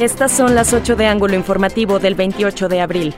Estas 0.00 0.30
son 0.30 0.54
las 0.54 0.74
8 0.74 0.94
de 0.94 1.06
ángulo 1.08 1.34
informativo 1.34 1.98
del 1.98 2.14
28 2.14 2.68
de 2.68 2.80
abril. 2.80 3.14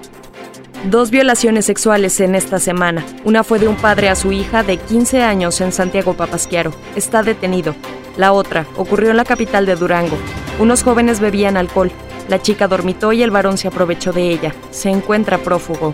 Dos 0.85 1.11
violaciones 1.11 1.67
sexuales 1.67 2.19
en 2.21 2.35
esta 2.35 2.59
semana. 2.59 3.05
Una 3.25 3.45
fue 3.45 3.59
de 3.59 3.69
un 3.69 3.77
padre 3.77 4.09
a 4.09 4.17
su 4.17 4.33
hija 4.33 4.63
de 4.63 4.79
15 4.79 5.23
años 5.23 5.61
en 5.61 5.73
Santiago 5.73 6.15
Papasquiaro. 6.15 6.73
Está 6.97 7.23
detenido. 7.23 7.75
La 8.17 8.33
otra 8.33 8.65
ocurrió 8.79 9.11
en 9.11 9.19
la 9.19 9.27
capital 9.27 9.67
de 9.67 9.77
Durango. 9.77 10.17
Unos 10.59 10.83
jóvenes 10.83 11.21
bebían 11.21 11.59
alcohol. 11.59 11.93
La 12.29 12.41
chica 12.41 12.67
dormitó 12.67 13.13
y 13.13 13.23
el 13.23 13.31
varón 13.31 13.59
se 13.59 13.69
aprovechó 13.69 14.15
de 14.15 14.31
ella. 14.31 14.55
Se 14.71 14.89
encuentra 14.89 15.37
prófugo. 15.37 15.93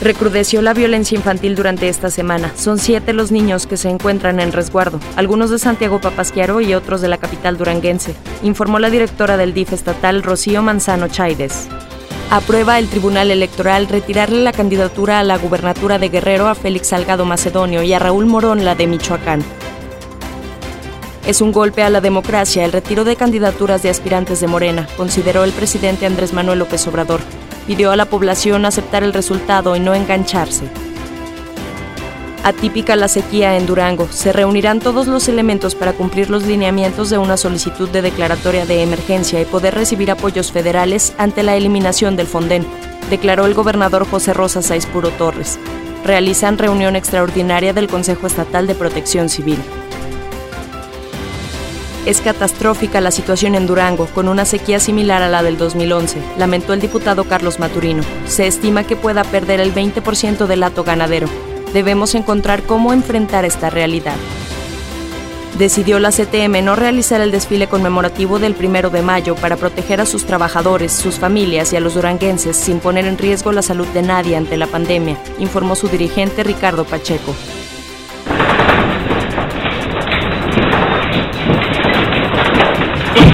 Recrudeció 0.00 0.62
la 0.62 0.74
violencia 0.74 1.16
infantil 1.16 1.56
durante 1.56 1.88
esta 1.88 2.08
semana. 2.08 2.52
Son 2.56 2.78
siete 2.78 3.12
los 3.12 3.32
niños 3.32 3.66
que 3.66 3.76
se 3.76 3.90
encuentran 3.90 4.38
en 4.38 4.52
resguardo, 4.52 5.00
algunos 5.16 5.50
de 5.50 5.58
Santiago 5.58 6.00
Papasquiaro 6.00 6.60
y 6.60 6.72
otros 6.74 7.00
de 7.00 7.08
la 7.08 7.18
capital 7.18 7.58
duranguense, 7.58 8.14
informó 8.44 8.78
la 8.78 8.90
directora 8.90 9.36
del 9.36 9.54
DIF 9.54 9.72
estatal 9.72 10.22
Rocío 10.22 10.62
Manzano 10.62 11.08
Chaides. 11.08 11.66
Aprueba 12.30 12.78
el 12.78 12.88
Tribunal 12.88 13.32
Electoral 13.32 13.88
retirarle 13.88 14.40
la 14.40 14.52
candidatura 14.52 15.18
a 15.18 15.24
la 15.24 15.36
gubernatura 15.36 15.98
de 15.98 16.10
Guerrero 16.10 16.46
a 16.46 16.54
Félix 16.54 16.88
Salgado 16.88 17.24
Macedonio 17.24 17.82
y 17.82 17.92
a 17.92 17.98
Raúl 17.98 18.26
Morón 18.26 18.64
la 18.64 18.76
de 18.76 18.86
Michoacán. 18.86 19.42
Es 21.26 21.40
un 21.40 21.50
golpe 21.50 21.82
a 21.82 21.90
la 21.90 22.00
democracia 22.00 22.64
el 22.64 22.70
retiro 22.70 23.02
de 23.02 23.16
candidaturas 23.16 23.82
de 23.82 23.90
aspirantes 23.90 24.40
de 24.40 24.46
Morena, 24.46 24.86
consideró 24.96 25.42
el 25.42 25.50
presidente 25.50 26.06
Andrés 26.06 26.32
Manuel 26.32 26.60
López 26.60 26.86
Obrador 26.86 27.20
pidió 27.68 27.92
a 27.92 27.96
la 27.96 28.06
población 28.06 28.64
aceptar 28.64 29.04
el 29.04 29.12
resultado 29.12 29.76
y 29.76 29.80
no 29.80 29.94
engancharse. 29.94 30.64
Atípica 32.42 32.96
la 32.96 33.08
sequía 33.08 33.58
en 33.58 33.66
Durango. 33.66 34.08
Se 34.10 34.32
reunirán 34.32 34.80
todos 34.80 35.06
los 35.06 35.28
elementos 35.28 35.74
para 35.74 35.92
cumplir 35.92 36.30
los 36.30 36.44
lineamientos 36.44 37.10
de 37.10 37.18
una 37.18 37.36
solicitud 37.36 37.90
de 37.90 38.00
declaratoria 38.00 38.64
de 38.64 38.82
emergencia 38.82 39.38
y 39.38 39.44
poder 39.44 39.74
recibir 39.74 40.10
apoyos 40.10 40.50
federales 40.50 41.12
ante 41.18 41.42
la 41.42 41.56
eliminación 41.56 42.16
del 42.16 42.26
Fonden, 42.26 42.66
declaró 43.10 43.44
el 43.44 43.52
gobernador 43.52 44.08
José 44.08 44.32
Rosa 44.32 44.60
Puro 44.90 45.10
Torres. 45.10 45.58
Realizan 46.06 46.56
reunión 46.56 46.96
extraordinaria 46.96 47.74
del 47.74 47.88
Consejo 47.88 48.28
Estatal 48.28 48.66
de 48.66 48.76
Protección 48.76 49.28
Civil. 49.28 49.58
Es 52.06 52.20
catastrófica 52.20 53.00
la 53.00 53.10
situación 53.10 53.54
en 53.54 53.66
Durango, 53.66 54.06
con 54.06 54.28
una 54.28 54.44
sequía 54.44 54.80
similar 54.80 55.22
a 55.22 55.28
la 55.28 55.42
del 55.42 55.58
2011, 55.58 56.18
lamentó 56.38 56.72
el 56.72 56.80
diputado 56.80 57.24
Carlos 57.24 57.58
Maturino. 57.58 58.02
Se 58.26 58.46
estima 58.46 58.84
que 58.84 58.96
pueda 58.96 59.24
perder 59.24 59.60
el 59.60 59.74
20% 59.74 60.46
del 60.46 60.62
hato 60.62 60.84
ganadero. 60.84 61.28
Debemos 61.72 62.14
encontrar 62.14 62.62
cómo 62.62 62.92
enfrentar 62.92 63.44
esta 63.44 63.68
realidad. 63.68 64.16
Decidió 65.58 65.98
la 65.98 66.12
CTM 66.12 66.64
no 66.64 66.76
realizar 66.76 67.20
el 67.20 67.32
desfile 67.32 67.66
conmemorativo 67.66 68.38
del 68.38 68.54
primero 68.54 68.90
de 68.90 69.02
mayo 69.02 69.34
para 69.34 69.56
proteger 69.56 70.00
a 70.00 70.06
sus 70.06 70.24
trabajadores, 70.24 70.92
sus 70.92 71.16
familias 71.16 71.72
y 71.72 71.76
a 71.76 71.80
los 71.80 71.94
duranguenses 71.94 72.56
sin 72.56 72.78
poner 72.78 73.06
en 73.06 73.18
riesgo 73.18 73.50
la 73.50 73.62
salud 73.62 73.86
de 73.88 74.02
nadie 74.02 74.36
ante 74.36 74.56
la 74.56 74.68
pandemia, 74.68 75.18
informó 75.40 75.74
su 75.74 75.88
dirigente 75.88 76.44
Ricardo 76.44 76.84
Pacheco. 76.84 77.34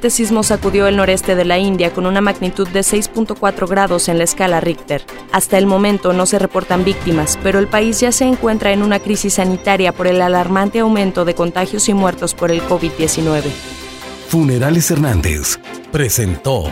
Este 0.05 0.19
sismo 0.19 0.43
sacudió 0.43 0.87
el 0.87 0.99
noreste 0.99 1.35
de 1.35 1.47
la 1.47 1.59
India 1.59 1.91
con 1.91 2.05
una 2.05 2.21
magnitud 2.21 2.69
de 2.69 2.81
6.4 2.81 3.67
grados 3.67 4.11
en 4.11 4.19
la 4.19 4.25
escala 4.25 4.61
Richter. 4.61 5.03
Hasta 5.33 5.57
el 5.57 5.65
momento 5.65 6.13
no 6.13 6.27
se 6.27 6.39
reportan 6.39 6.85
víctimas, 6.85 7.39
pero 7.43 7.59
el 7.59 7.69
país 7.69 8.01
ya 8.01 8.13
se 8.13 8.27
encuentra 8.27 8.75
en 8.75 8.83
una 8.83 8.99
crisis 8.99 9.33
sanitaria 9.33 9.93
por 9.93 10.07
el 10.07 10.21
alarmante 10.21 10.81
aumento 10.81 11.25
de 11.25 11.35
contagios 11.35 11.89
y 11.89 11.95
muertos 11.95 12.35
por 12.35 12.51
el 12.51 12.61
COVID-19. 12.61 13.45
Funerales 14.29 14.91
Hernández 14.91 15.59
presentó 15.91 16.71